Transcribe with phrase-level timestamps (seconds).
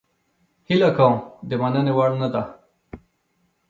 [0.67, 1.13] هیله کوم
[1.49, 2.41] د مننې وړ نه ده.